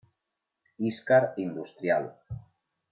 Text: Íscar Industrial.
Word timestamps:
Íscar 0.89 1.21
Industrial. 1.37 2.11